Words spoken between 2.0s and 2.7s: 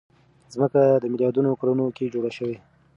جوړه شوې.